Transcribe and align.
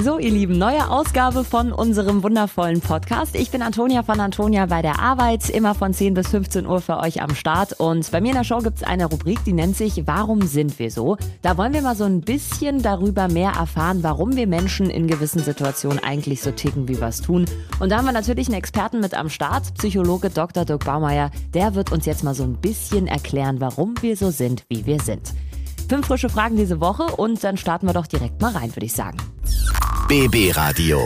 So, 0.00 0.18
ihr 0.18 0.30
Lieben, 0.30 0.58
neue 0.58 0.88
Ausgabe 0.90 1.42
von 1.42 1.72
unserem 1.72 2.22
wundervollen 2.22 2.80
Podcast. 2.80 3.34
Ich 3.34 3.50
bin 3.50 3.62
Antonia 3.62 4.04
von 4.04 4.20
Antonia 4.20 4.66
bei 4.66 4.80
der 4.80 5.00
Arbeit, 5.00 5.50
immer 5.50 5.74
von 5.74 5.92
10 5.92 6.14
bis 6.14 6.28
15 6.28 6.66
Uhr 6.66 6.80
für 6.80 6.98
euch 6.98 7.20
am 7.20 7.34
Start. 7.34 7.80
Und 7.80 8.10
bei 8.12 8.20
mir 8.20 8.28
in 8.28 8.36
der 8.36 8.44
Show 8.44 8.58
gibt's 8.58 8.84
eine 8.84 9.06
Rubrik, 9.06 9.42
die 9.44 9.52
nennt 9.52 9.76
sich 9.76 10.06
Warum 10.06 10.42
sind 10.42 10.78
wir 10.78 10.92
so? 10.92 11.16
Da 11.42 11.56
wollen 11.56 11.72
wir 11.72 11.82
mal 11.82 11.96
so 11.96 12.04
ein 12.04 12.20
bisschen 12.20 12.80
darüber 12.80 13.26
mehr 13.26 13.50
erfahren, 13.58 14.02
warum 14.02 14.36
wir 14.36 14.46
Menschen 14.46 14.88
in 14.88 15.08
gewissen 15.08 15.42
Situationen 15.42 16.02
eigentlich 16.02 16.42
so 16.42 16.52
ticken, 16.52 16.86
wie 16.86 17.00
wir 17.00 17.08
es 17.08 17.20
tun. 17.20 17.46
Und 17.80 17.90
da 17.90 17.98
haben 17.98 18.06
wir 18.06 18.12
natürlich 18.12 18.46
einen 18.46 18.56
Experten 18.56 19.00
mit 19.00 19.14
am 19.14 19.28
Start, 19.28 19.74
Psychologe 19.74 20.30
Dr. 20.30 20.64
Dirk 20.64 20.84
Baumeier. 20.84 21.32
Der 21.54 21.74
wird 21.74 21.90
uns 21.90 22.06
jetzt 22.06 22.22
mal 22.22 22.34
so 22.34 22.44
ein 22.44 22.54
bisschen 22.54 23.08
erklären, 23.08 23.60
warum 23.60 23.94
wir 24.00 24.16
so 24.16 24.30
sind, 24.30 24.64
wie 24.68 24.86
wir 24.86 25.00
sind. 25.00 25.34
Fünf 25.88 26.06
frische 26.06 26.28
Fragen 26.28 26.56
diese 26.56 26.80
Woche 26.80 27.04
und 27.16 27.42
dann 27.42 27.56
starten 27.56 27.86
wir 27.86 27.94
doch 27.94 28.06
direkt 28.06 28.40
mal 28.40 28.52
rein, 28.52 28.74
würde 28.76 28.86
ich 28.86 28.92
sagen. 28.92 29.16
BB 30.08 30.56
Radio. 30.56 31.02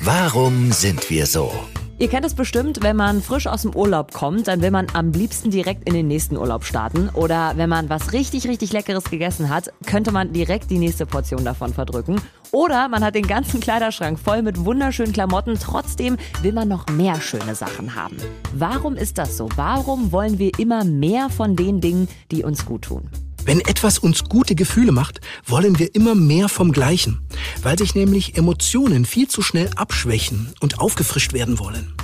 Warum 0.00 0.72
sind 0.72 1.10
wir 1.10 1.26
so? 1.26 1.52
Ihr 1.98 2.08
kennt 2.08 2.24
es 2.24 2.32
bestimmt, 2.32 2.82
wenn 2.82 2.96
man 2.96 3.20
frisch 3.20 3.46
aus 3.46 3.60
dem 3.60 3.76
Urlaub 3.76 4.14
kommt, 4.14 4.48
dann 4.48 4.62
will 4.62 4.70
man 4.70 4.86
am 4.94 5.12
liebsten 5.12 5.50
direkt 5.50 5.86
in 5.86 5.92
den 5.92 6.08
nächsten 6.08 6.34
Urlaub 6.34 6.64
starten. 6.64 7.10
Oder 7.10 7.52
wenn 7.56 7.68
man 7.68 7.90
was 7.90 8.14
richtig, 8.14 8.48
richtig 8.48 8.72
Leckeres 8.72 9.04
gegessen 9.04 9.50
hat, 9.50 9.70
könnte 9.84 10.12
man 10.12 10.32
direkt 10.32 10.70
die 10.70 10.78
nächste 10.78 11.04
Portion 11.04 11.44
davon 11.44 11.74
verdrücken. 11.74 12.22
Oder 12.50 12.88
man 12.88 13.04
hat 13.04 13.16
den 13.16 13.26
ganzen 13.26 13.60
Kleiderschrank 13.60 14.18
voll 14.18 14.40
mit 14.40 14.64
wunderschönen 14.64 15.12
Klamotten, 15.12 15.58
trotzdem 15.62 16.16
will 16.40 16.54
man 16.54 16.68
noch 16.68 16.86
mehr 16.86 17.20
schöne 17.20 17.54
Sachen 17.54 17.96
haben. 17.96 18.16
Warum 18.54 18.96
ist 18.96 19.18
das 19.18 19.36
so? 19.36 19.50
Warum 19.56 20.10
wollen 20.10 20.38
wir 20.38 20.58
immer 20.58 20.84
mehr 20.84 21.28
von 21.28 21.54
den 21.54 21.82
Dingen, 21.82 22.08
die 22.30 22.44
uns 22.44 22.64
gut 22.64 22.80
tun? 22.80 23.10
Wenn 23.48 23.60
etwas 23.60 23.98
uns 23.98 24.24
gute 24.24 24.54
Gefühle 24.54 24.92
macht, 24.92 25.22
wollen 25.46 25.78
wir 25.78 25.94
immer 25.94 26.14
mehr 26.14 26.50
vom 26.50 26.70
Gleichen, 26.70 27.20
weil 27.62 27.78
sich 27.78 27.94
nämlich 27.94 28.36
Emotionen 28.36 29.06
viel 29.06 29.26
zu 29.26 29.40
schnell 29.40 29.70
abschwächen 29.74 30.52
und 30.60 30.80
aufgefrischt 30.80 31.32
werden 31.32 31.58
wollen. 31.58 31.94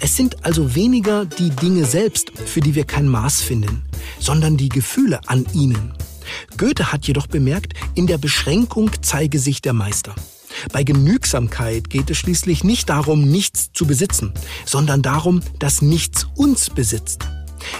Es 0.00 0.16
sind 0.16 0.46
also 0.46 0.74
weniger 0.74 1.26
die 1.26 1.50
Dinge 1.50 1.84
selbst, 1.84 2.32
für 2.46 2.60
die 2.60 2.74
wir 2.74 2.84
kein 2.84 3.08
Maß 3.08 3.42
finden, 3.42 3.82
sondern 4.18 4.56
die 4.56 4.70
Gefühle 4.70 5.20
an 5.28 5.44
ihnen. 5.52 5.92
Goethe 6.56 6.90
hat 6.90 7.06
jedoch 7.06 7.26
bemerkt, 7.26 7.74
in 7.94 8.06
der 8.06 8.16
Beschränkung 8.16 8.90
zeige 9.02 9.38
sich 9.38 9.60
der 9.60 9.74
Meister. 9.74 10.14
Bei 10.72 10.82
Genügsamkeit 10.82 11.90
geht 11.90 12.08
es 12.08 12.16
schließlich 12.16 12.64
nicht 12.64 12.88
darum, 12.88 13.28
nichts 13.30 13.70
zu 13.74 13.86
besitzen, 13.86 14.32
sondern 14.64 15.02
darum, 15.02 15.42
dass 15.58 15.82
nichts 15.82 16.26
uns 16.36 16.70
besitzt. 16.70 17.26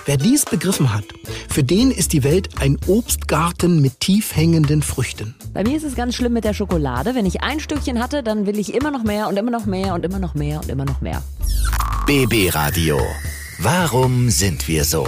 Wer 0.04 0.16
dies 0.16 0.44
begriffen 0.44 0.92
hat, 0.92 1.04
für 1.48 1.64
den 1.64 1.90
ist 1.90 2.12
die 2.12 2.24
Welt 2.24 2.60
ein 2.60 2.78
Obstgarten 2.86 3.80
mit 3.80 4.00
tief 4.00 4.34
hängenden 4.34 4.82
Früchten. 4.82 5.34
Bei 5.54 5.62
mir 5.62 5.76
ist 5.76 5.84
es 5.84 5.94
ganz 5.94 6.14
schlimm 6.14 6.32
mit 6.32 6.44
der 6.44 6.54
Schokolade. 6.54 7.14
Wenn 7.14 7.26
ich 7.26 7.42
ein 7.42 7.60
Stückchen 7.60 8.02
hatte, 8.02 8.22
dann 8.22 8.46
will 8.46 8.58
ich 8.58 8.74
immer 8.74 8.90
noch 8.90 9.04
mehr 9.04 9.28
und 9.28 9.36
immer 9.36 9.50
noch 9.50 9.66
mehr 9.66 9.94
und 9.94 10.04
immer 10.04 10.18
noch 10.18 10.34
mehr 10.34 10.60
und 10.60 10.68
immer 10.68 10.84
noch 10.84 11.00
mehr. 11.00 11.22
BB 12.06 12.54
Radio. 12.54 13.00
Warum 13.58 14.30
sind 14.30 14.68
wir 14.68 14.84
so? 14.84 15.06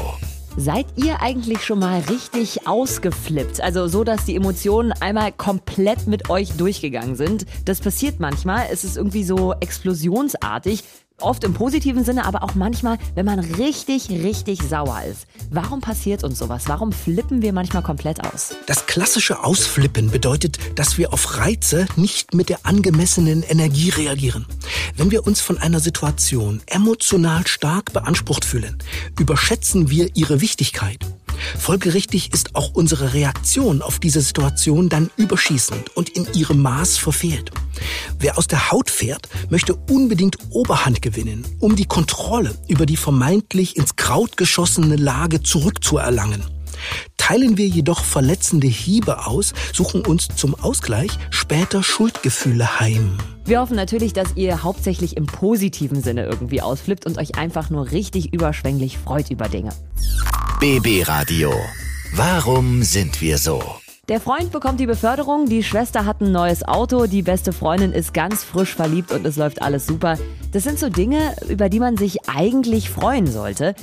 Seid 0.57 0.87
ihr 0.97 1.23
eigentlich 1.23 1.65
schon 1.65 1.79
mal 1.79 2.01
richtig 2.01 2.67
ausgeflippt? 2.67 3.61
Also 3.61 3.87
so, 3.87 4.03
dass 4.03 4.25
die 4.25 4.35
Emotionen 4.35 4.91
einmal 4.91 5.31
komplett 5.31 6.09
mit 6.09 6.31
euch 6.31 6.51
durchgegangen 6.57 7.15
sind. 7.15 7.47
Das 7.65 7.81
passiert 7.81 8.19
manchmal. 8.19 8.67
Es 8.73 8.83
ist 8.83 8.97
irgendwie 8.97 9.23
so 9.23 9.55
explosionsartig. 9.61 10.83
Oft 11.21 11.43
im 11.43 11.53
positiven 11.53 12.05
Sinne, 12.05 12.25
aber 12.27 12.45
auch 12.45 12.55
manchmal, 12.55 12.97
wenn 13.17 13.27
man 13.27 13.41
richtig, 13.41 14.09
richtig 14.09 14.63
sauer 14.63 15.03
ist. 15.03 15.27
Warum 15.51 15.81
passiert 15.81 16.23
uns 16.23 16.39
sowas? 16.39 16.65
Warum 16.69 16.93
flippen 16.93 17.43
wir 17.43 17.53
manchmal 17.53 17.83
komplett 17.83 18.25
aus? 18.25 18.55
Das 18.67 18.87
klassische 18.87 19.43
Ausflippen 19.43 20.13
bedeutet, 20.13 20.59
dass 20.77 20.97
wir 20.97 21.13
auf 21.13 21.39
Reize 21.39 21.87
nicht 21.97 22.35
mit 22.35 22.49
der 22.49 22.61
angemessenen 22.63 23.43
Energie 23.43 23.89
reagieren. 23.89 24.47
Wenn 24.97 25.11
wir 25.11 25.27
uns 25.27 25.41
von 25.41 25.59
einer 25.59 25.81
Situation 25.81 26.61
emotional 26.67 27.49
stark 27.49 27.93
beansprucht 27.93 28.45
fühlen, 28.45 28.79
überschätzen 29.19 29.91
wir 29.91 30.11
ihre 30.15 30.41
Wichtigkeit. 30.41 31.05
Folgerichtig 31.59 32.33
ist 32.33 32.55
auch 32.55 32.71
unsere 32.75 33.15
Reaktion 33.15 33.83
auf 33.83 33.99
diese 33.99 34.21
Situation 34.21 34.89
dann 34.89 35.11
überschießend 35.17 35.97
und 35.97 36.11
in 36.11 36.33
ihrem 36.33 36.63
Maß 36.63 36.99
verfehlt. 36.99 37.51
Wer 38.19 38.39
aus 38.39 38.47
der 38.47 38.71
Haut 38.71 38.91
fährt, 38.91 39.29
möchte 39.51 39.75
unbedingt 39.75 40.37
Oberhand 40.51 41.03
gewinnen, 41.03 41.45
um 41.61 41.77
die 41.77 41.85
Kontrolle 41.87 42.55
über 42.69 42.87
die 42.87 42.97
vermeintlich 42.97 43.77
ins 43.77 43.97
Kraut 43.97 44.37
geschossene 44.37 44.97
Lage 44.97 45.43
zurückzuerlangen. 45.43 46.43
Teilen 47.17 47.57
wir 47.57 47.67
jedoch 47.67 48.05
verletzende 48.05 48.69
Hiebe 48.69 49.27
aus, 49.27 49.53
suchen 49.73 50.07
uns 50.07 50.29
zum 50.35 50.55
Ausgleich 50.55 51.11
später 51.31 51.83
Schuldgefühle 51.83 52.81
heim. 52.81 53.19
Wir 53.45 53.61
hoffen 53.61 53.77
natürlich, 53.77 54.13
dass 54.13 54.37
ihr 54.37 54.63
hauptsächlich 54.63 55.17
im 55.17 55.27
positiven 55.27 56.03
Sinne 56.03 56.27
irgendwie 56.27 56.63
ausflippt 56.63 57.07
und 57.07 57.19
euch 57.19 57.37
einfach 57.37 57.71
nur 57.71 57.91
richtig 57.91 58.33
überschwänglich 58.33 58.99
freut 58.99 59.31
über 59.31 59.49
Dinge. 59.49 59.71
BB 60.61 61.09
Radio. 61.09 61.53
Warum 62.15 62.83
sind 62.83 63.21
wir 63.21 63.39
so? 63.39 63.63
Der 64.09 64.23
Freund 64.23 64.53
bekommt 64.53 64.81
die 64.81 64.87
Beförderung, 64.87 65.45
die 65.45 65.63
Schwester 65.63 66.07
hat 66.07 66.23
ein 66.23 66.33
neues 66.33 66.67
Auto, 66.67 67.07
die 67.07 67.21
beste 67.21 67.53
Freundin 67.53 67.93
ist 67.93 68.15
ganz 68.15 68.43
frisch 68.43 68.75
verliebt 68.75 69.13
und 69.13 69.27
es 69.27 69.37
läuft 69.37 69.61
alles 69.61 69.87
super. 69.87 70.17
Das 70.51 70.65
sind 70.65 70.79
so 70.79 70.89
Dinge, 70.89 71.37
über 71.51 71.69
die 71.69 71.79
man 71.79 71.99
sich 71.99 72.27
eigentlich 72.27 72.89
freuen 72.89 73.27
sollte. 73.27 73.75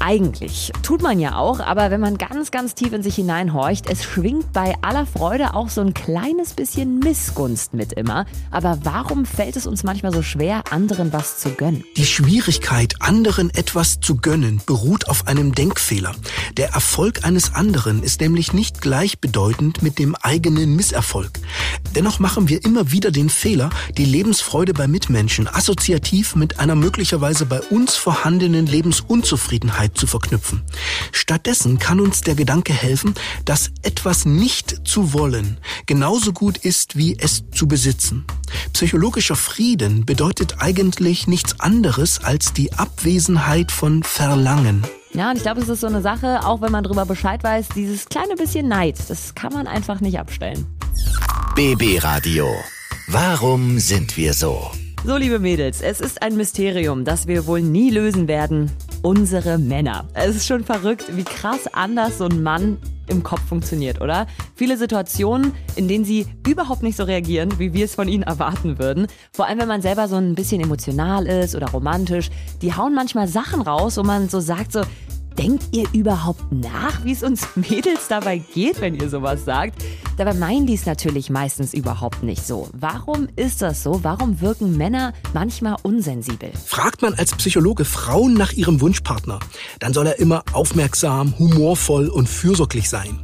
Eigentlich. 0.00 0.72
Tut 0.82 1.02
man 1.02 1.18
ja 1.18 1.36
auch, 1.36 1.60
aber 1.60 1.90
wenn 1.90 2.00
man 2.00 2.18
ganz, 2.18 2.50
ganz 2.50 2.74
tief 2.74 2.92
in 2.92 3.02
sich 3.02 3.14
hineinhorcht, 3.14 3.88
es 3.88 4.04
schwingt 4.04 4.52
bei 4.52 4.74
aller 4.82 5.06
Freude 5.06 5.54
auch 5.54 5.70
so 5.70 5.80
ein 5.80 5.94
kleines 5.94 6.52
bisschen 6.52 6.98
Missgunst 6.98 7.72
mit 7.72 7.92
immer. 7.94 8.26
Aber 8.50 8.78
warum 8.82 9.24
fällt 9.24 9.56
es 9.56 9.66
uns 9.66 9.82
manchmal 9.82 10.12
so 10.12 10.22
schwer, 10.22 10.64
anderen 10.70 11.12
was 11.12 11.38
zu 11.38 11.50
gönnen? 11.50 11.84
Die 11.96 12.04
Schwierigkeit, 12.04 12.96
anderen 13.00 13.50
etwas 13.50 14.00
zu 14.00 14.16
gönnen, 14.16 14.60
beruht 14.66 15.08
auf 15.08 15.26
einem 15.26 15.54
Denkfehler. 15.54 16.14
Der 16.56 16.70
Erfolg 16.70 17.24
eines 17.24 17.54
anderen 17.54 18.02
ist 18.02 18.20
nämlich 18.20 18.52
nicht 18.52 18.82
gleichbedeutend 18.82 19.82
mit 19.82 19.98
dem 19.98 20.14
eigenen 20.16 20.76
Misserfolg. 20.76 21.40
Dennoch 21.94 22.18
machen 22.18 22.48
wir 22.48 22.64
immer 22.64 22.90
wieder 22.90 23.10
den 23.10 23.30
Fehler, 23.30 23.70
die 23.96 24.04
Lebensfreude 24.04 24.74
bei 24.74 24.86
Mitmenschen 24.86 25.48
assoziativ 25.48 26.34
mit 26.34 26.58
einer 26.58 26.74
möglicherweise 26.74 27.46
bei 27.46 27.60
uns 27.62 27.96
vorhandenen 27.96 28.66
Lebensunzufriedenheit 28.66 29.93
zu 29.94 30.06
verknüpfen. 30.06 30.62
Stattdessen 31.12 31.78
kann 31.78 32.00
uns 32.00 32.20
der 32.20 32.34
Gedanke 32.34 32.72
helfen, 32.72 33.14
dass 33.44 33.70
etwas 33.82 34.24
nicht 34.24 34.86
zu 34.86 35.12
wollen 35.12 35.58
genauso 35.86 36.32
gut 36.32 36.58
ist 36.58 36.96
wie 36.96 37.16
es 37.18 37.44
zu 37.50 37.66
besitzen. 37.68 38.24
Psychologischer 38.72 39.36
Frieden 39.36 40.04
bedeutet 40.04 40.56
eigentlich 40.58 41.26
nichts 41.26 41.60
anderes 41.60 42.22
als 42.22 42.52
die 42.52 42.72
Abwesenheit 42.72 43.72
von 43.72 44.02
Verlangen. 44.02 44.84
Ja, 45.12 45.30
und 45.30 45.36
ich 45.36 45.42
glaube, 45.42 45.60
es 45.60 45.68
ist 45.68 45.80
so 45.80 45.86
eine 45.86 46.02
Sache, 46.02 46.44
auch 46.44 46.60
wenn 46.60 46.72
man 46.72 46.82
darüber 46.82 47.06
Bescheid 47.06 47.42
weiß, 47.44 47.68
dieses 47.76 48.06
kleine 48.06 48.34
bisschen 48.34 48.66
Neid, 48.66 48.98
das 49.08 49.34
kann 49.34 49.52
man 49.52 49.66
einfach 49.66 50.00
nicht 50.00 50.18
abstellen. 50.18 50.66
BB 51.54 52.02
Radio. 52.02 52.48
Warum 53.06 53.78
sind 53.78 54.16
wir 54.16 54.34
so? 54.34 54.70
So, 55.04 55.16
liebe 55.16 55.38
Mädels, 55.38 55.82
es 55.82 56.00
ist 56.00 56.22
ein 56.22 56.36
Mysterium, 56.36 57.04
das 57.04 57.28
wir 57.28 57.46
wohl 57.46 57.60
nie 57.60 57.90
lösen 57.90 58.26
werden. 58.26 58.72
Unsere 59.04 59.58
Männer. 59.58 60.06
Es 60.14 60.34
ist 60.34 60.46
schon 60.46 60.64
verrückt, 60.64 61.14
wie 61.14 61.24
krass 61.24 61.66
anders 61.74 62.16
so 62.16 62.24
ein 62.24 62.42
Mann 62.42 62.78
im 63.06 63.22
Kopf 63.22 63.42
funktioniert, 63.42 64.00
oder? 64.00 64.26
Viele 64.54 64.78
Situationen, 64.78 65.52
in 65.76 65.88
denen 65.88 66.06
sie 66.06 66.26
überhaupt 66.48 66.82
nicht 66.82 66.96
so 66.96 67.04
reagieren, 67.04 67.58
wie 67.58 67.74
wir 67.74 67.84
es 67.84 67.94
von 67.94 68.08
ihnen 68.08 68.22
erwarten 68.22 68.78
würden. 68.78 69.06
Vor 69.30 69.46
allem, 69.46 69.58
wenn 69.58 69.68
man 69.68 69.82
selber 69.82 70.08
so 70.08 70.16
ein 70.16 70.34
bisschen 70.34 70.62
emotional 70.62 71.26
ist 71.26 71.54
oder 71.54 71.66
romantisch. 71.66 72.30
Die 72.62 72.74
hauen 72.74 72.94
manchmal 72.94 73.28
Sachen 73.28 73.60
raus, 73.60 73.98
wo 73.98 74.02
man 74.04 74.30
so 74.30 74.40
sagt, 74.40 74.72
so, 74.72 74.80
Denkt 75.38 75.64
ihr 75.72 75.86
überhaupt 75.92 76.52
nach, 76.52 77.04
wie 77.04 77.12
es 77.12 77.22
uns 77.22 77.46
Mädels 77.56 78.08
dabei 78.08 78.38
geht, 78.38 78.80
wenn 78.80 78.94
ihr 78.94 79.08
sowas 79.08 79.44
sagt? 79.44 79.82
Dabei 80.16 80.34
meinen 80.34 80.66
die 80.66 80.74
es 80.74 80.86
natürlich 80.86 81.28
meistens 81.28 81.74
überhaupt 81.74 82.22
nicht 82.22 82.46
so. 82.46 82.68
Warum 82.72 83.26
ist 83.34 83.60
das 83.60 83.82
so? 83.82 84.04
Warum 84.04 84.40
wirken 84.40 84.76
Männer 84.76 85.12
manchmal 85.32 85.76
unsensibel? 85.82 86.50
Fragt 86.64 87.02
man 87.02 87.14
als 87.14 87.34
Psychologe 87.34 87.84
Frauen 87.84 88.34
nach 88.34 88.52
ihrem 88.52 88.80
Wunschpartner, 88.80 89.40
dann 89.80 89.92
soll 89.92 90.06
er 90.06 90.20
immer 90.20 90.44
aufmerksam, 90.52 91.36
humorvoll 91.38 92.08
und 92.08 92.28
fürsorglich 92.28 92.88
sein. 92.88 93.18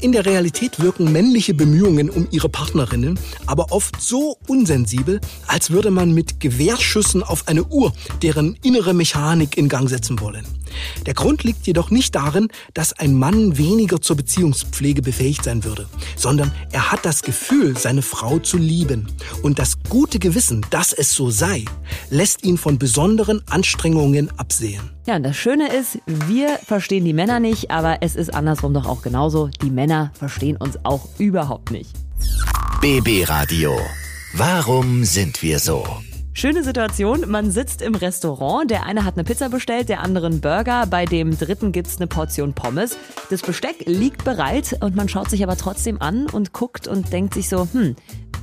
In 0.00 0.12
der 0.12 0.24
Realität 0.24 0.80
wirken 0.80 1.12
männliche 1.12 1.52
Bemühungen 1.52 2.08
um 2.08 2.26
ihre 2.30 2.48
Partnerinnen 2.48 3.18
aber 3.44 3.70
oft 3.70 4.00
so 4.00 4.38
unsensibel, 4.46 5.20
als 5.46 5.70
würde 5.70 5.90
man 5.90 6.14
mit 6.14 6.40
Gewehrschüssen 6.40 7.22
auf 7.22 7.48
eine 7.48 7.64
Uhr 7.64 7.92
deren 8.22 8.56
innere 8.62 8.94
Mechanik 8.94 9.58
in 9.58 9.68
Gang 9.68 9.90
setzen 9.90 10.18
wollen. 10.20 10.46
Der 11.04 11.12
Grund 11.12 11.44
liegt 11.44 11.66
jedoch 11.66 11.90
nicht 11.90 12.14
darin, 12.14 12.48
dass 12.72 12.94
ein 12.94 13.14
Mann 13.14 13.58
weniger 13.58 14.00
zur 14.00 14.16
Beziehungspflege 14.16 15.02
befähigt 15.02 15.44
sein 15.44 15.64
würde, 15.64 15.86
sondern 16.16 16.52
er 16.72 16.90
hat 16.90 17.04
das 17.04 17.22
Gefühl, 17.22 17.76
seine 17.76 18.02
Frau 18.02 18.38
zu 18.38 18.56
lieben. 18.56 19.08
Und 19.42 19.58
das 19.58 19.82
gute 19.88 20.18
Gewissen, 20.18 20.64
dass 20.70 20.94
es 20.94 21.12
so 21.12 21.28
sei, 21.30 21.64
lässt 22.08 22.44
ihn 22.44 22.56
von 22.56 22.78
besonderen 22.78 23.42
Anstrengungen 23.48 24.30
absehen. 24.38 24.90
Ja, 25.10 25.16
und 25.16 25.24
das 25.24 25.36
Schöne 25.36 25.66
ist, 25.74 25.98
wir 26.06 26.50
verstehen 26.50 27.04
die 27.04 27.12
Männer 27.12 27.40
nicht, 27.40 27.72
aber 27.72 27.98
es 28.00 28.14
ist 28.14 28.32
andersrum 28.32 28.72
doch 28.72 28.86
auch 28.86 29.02
genauso. 29.02 29.48
Die 29.60 29.68
Männer 29.68 30.12
verstehen 30.14 30.56
uns 30.56 30.78
auch 30.84 31.08
überhaupt 31.18 31.72
nicht. 31.72 31.90
BB 32.80 33.28
Radio. 33.28 33.76
Warum 34.34 35.02
sind 35.02 35.42
wir 35.42 35.58
so? 35.58 35.84
Schöne 36.32 36.62
Situation, 36.62 37.24
man 37.26 37.50
sitzt 37.50 37.82
im 37.82 37.96
Restaurant, 37.96 38.70
der 38.70 38.86
eine 38.86 39.04
hat 39.04 39.14
eine 39.14 39.24
Pizza 39.24 39.48
bestellt, 39.48 39.88
der 39.88 39.98
andere 39.98 40.26
einen 40.26 40.40
Burger, 40.40 40.86
bei 40.86 41.06
dem 41.06 41.36
dritten 41.36 41.72
gibt's 41.72 41.96
eine 41.96 42.06
Portion 42.06 42.52
Pommes. 42.52 42.96
Das 43.30 43.42
Besteck 43.42 43.86
liegt 43.86 44.22
bereit 44.22 44.76
und 44.80 44.94
man 44.94 45.08
schaut 45.08 45.28
sich 45.28 45.42
aber 45.42 45.56
trotzdem 45.56 46.00
an 46.00 46.26
und 46.28 46.52
guckt 46.52 46.86
und 46.86 47.12
denkt 47.12 47.34
sich 47.34 47.48
so, 47.48 47.66
hm, 47.72 47.96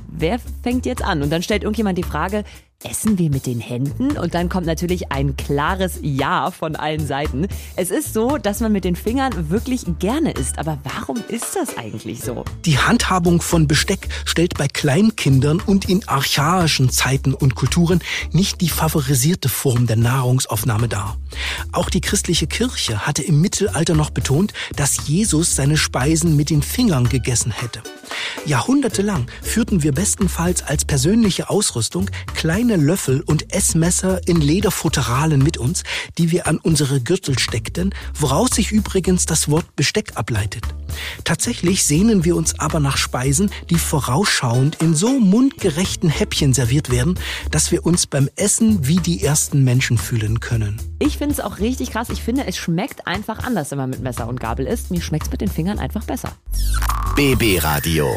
wer 0.06 0.38
fängt 0.62 0.84
jetzt 0.84 1.02
an? 1.02 1.22
Und 1.22 1.30
dann 1.30 1.42
stellt 1.42 1.62
irgendjemand 1.62 1.96
die 1.96 2.02
Frage, 2.02 2.44
Essen 2.84 3.18
wir 3.18 3.28
mit 3.28 3.46
den 3.46 3.58
Händen? 3.58 4.16
Und 4.16 4.34
dann 4.34 4.48
kommt 4.48 4.64
natürlich 4.64 5.10
ein 5.10 5.36
klares 5.36 5.98
Ja 6.00 6.52
von 6.52 6.76
allen 6.76 7.04
Seiten. 7.04 7.48
Es 7.74 7.90
ist 7.90 8.14
so, 8.14 8.38
dass 8.38 8.60
man 8.60 8.70
mit 8.70 8.84
den 8.84 8.94
Fingern 8.94 9.50
wirklich 9.50 9.82
gerne 9.98 10.30
isst. 10.30 10.60
Aber 10.60 10.78
warum 10.84 11.16
ist 11.26 11.56
das 11.56 11.76
eigentlich 11.76 12.20
so? 12.20 12.44
Die 12.66 12.78
Handhabung 12.78 13.40
von 13.40 13.66
Besteck 13.66 14.06
stellt 14.24 14.56
bei 14.56 14.68
Kleinkindern 14.68 15.60
und 15.60 15.88
in 15.88 16.06
archaischen 16.06 16.88
Zeiten 16.88 17.34
und 17.34 17.56
Kulturen 17.56 17.98
nicht 18.30 18.60
die 18.60 18.68
favorisierte 18.68 19.48
Form 19.48 19.88
der 19.88 19.96
Nahrungsaufnahme 19.96 20.86
dar. 20.86 21.16
Auch 21.72 21.90
die 21.90 22.00
christliche 22.00 22.46
Kirche 22.46 23.08
hatte 23.08 23.24
im 23.24 23.40
Mittelalter 23.40 23.96
noch 23.96 24.10
betont, 24.10 24.52
dass 24.76 25.08
Jesus 25.08 25.56
seine 25.56 25.76
Speisen 25.76 26.36
mit 26.36 26.48
den 26.48 26.62
Fingern 26.62 27.08
gegessen 27.08 27.50
hätte. 27.50 27.82
Jahrhundertelang 28.46 29.26
führten 29.42 29.82
wir 29.82 29.92
bestenfalls 29.92 30.62
als 30.62 30.84
persönliche 30.84 31.50
Ausrüstung 31.50 32.08
kleine 32.34 32.67
Löffel 32.76 33.22
und 33.22 33.54
Essmesser 33.54 34.20
in 34.26 34.40
Lederfutteralen 34.40 35.42
mit 35.42 35.56
uns, 35.56 35.82
die 36.18 36.30
wir 36.30 36.46
an 36.46 36.58
unsere 36.58 37.00
Gürtel 37.00 37.38
steckten, 37.38 37.94
woraus 38.14 38.50
sich 38.50 38.72
übrigens 38.72 39.26
das 39.26 39.48
Wort 39.48 39.76
Besteck 39.76 40.12
ableitet. 40.16 40.64
Tatsächlich 41.24 41.84
sehnen 41.84 42.24
wir 42.24 42.36
uns 42.36 42.58
aber 42.58 42.80
nach 42.80 42.96
Speisen, 42.96 43.50
die 43.70 43.78
vorausschauend 43.78 44.76
in 44.82 44.94
so 44.94 45.18
mundgerechten 45.18 46.08
Häppchen 46.08 46.54
serviert 46.54 46.90
werden, 46.90 47.18
dass 47.50 47.70
wir 47.70 47.86
uns 47.86 48.06
beim 48.06 48.28
Essen 48.36 48.86
wie 48.86 48.96
die 48.96 49.22
ersten 49.22 49.64
Menschen 49.64 49.98
fühlen 49.98 50.40
können. 50.40 50.80
Ich 50.98 51.18
finde 51.18 51.34
es 51.34 51.40
auch 51.40 51.58
richtig 51.58 51.90
krass. 51.90 52.10
Ich 52.10 52.22
finde, 52.22 52.46
es 52.46 52.56
schmeckt 52.56 53.06
einfach 53.06 53.38
anders, 53.40 53.70
wenn 53.70 53.78
man 53.78 53.90
mit 53.90 54.00
Messer 54.00 54.28
und 54.28 54.40
Gabel 54.40 54.66
isst. 54.66 54.90
Mir 54.90 55.02
schmeckt 55.02 55.26
es 55.26 55.30
mit 55.30 55.40
den 55.40 55.48
Fingern 55.48 55.78
einfach 55.78 56.04
besser. 56.04 56.32
BB 57.14 57.62
Radio. 57.62 58.08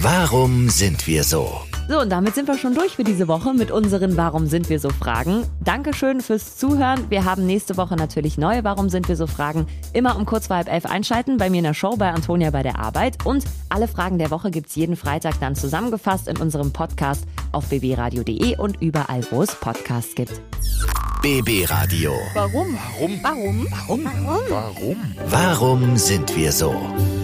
Warum 0.00 0.68
sind 0.68 1.08
wir 1.08 1.24
so? 1.24 1.60
So, 1.88 2.00
und 2.00 2.10
damit 2.10 2.36
sind 2.36 2.46
wir 2.46 2.56
schon 2.56 2.72
durch 2.72 2.94
für 2.94 3.02
diese 3.02 3.26
Woche 3.26 3.52
mit 3.52 3.72
unseren 3.72 4.16
Warum 4.16 4.46
sind 4.46 4.68
wir 4.70 4.78
so 4.78 4.90
Fragen. 4.90 5.44
Dankeschön 5.64 6.20
fürs 6.20 6.56
Zuhören. 6.56 7.10
Wir 7.10 7.24
haben 7.24 7.46
nächste 7.46 7.76
Woche 7.76 7.96
natürlich 7.96 8.38
neue 8.38 8.62
Warum 8.62 8.90
sind 8.90 9.08
wir 9.08 9.16
so 9.16 9.26
Fragen. 9.26 9.66
Immer 9.94 10.14
um 10.16 10.24
kurz 10.24 10.46
vor 10.46 10.56
halb 10.56 10.70
elf 10.70 10.86
einschalten 10.86 11.36
bei 11.36 11.50
mir 11.50 11.58
in 11.58 11.64
der 11.64 11.74
Show 11.74 11.96
bei 11.96 12.10
Antonia 12.12 12.50
bei 12.50 12.62
der 12.62 12.78
Arbeit. 12.78 13.26
Und 13.26 13.44
alle 13.70 13.88
Fragen 13.88 14.18
der 14.18 14.30
Woche 14.30 14.52
gibt's 14.52 14.76
jeden 14.76 14.94
Freitag 14.94 15.40
dann 15.40 15.56
zusammengefasst 15.56 16.28
in 16.28 16.36
unserem 16.36 16.72
Podcast 16.72 17.24
auf 17.50 17.68
bbradio.de 17.68 18.56
und 18.56 18.80
überall, 18.80 19.26
wo 19.30 19.42
es 19.42 19.52
Podcasts 19.56 20.14
gibt. 20.14 20.40
BB 21.22 21.68
Radio. 21.68 22.12
Warum? 22.34 22.78
Warum? 23.00 23.18
Warum? 23.22 23.68
Warum? 23.88 24.04
Warum? 24.48 24.96
Warum 25.26 25.96
sind 25.96 26.36
wir 26.36 26.52
so? 26.52 26.72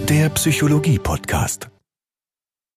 Der 0.08 0.28
Psychologie-Podcast. 0.30 1.68